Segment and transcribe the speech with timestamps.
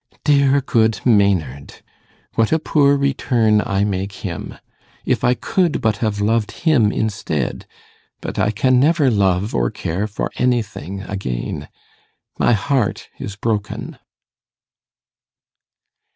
[0.23, 1.83] 'Dear, good Maynard!
[2.33, 4.57] what a poor return I make him!
[5.05, 7.67] If I could but have loved him instead
[8.19, 11.69] but I can never love or care for anything again.
[12.39, 13.99] My heart is broken.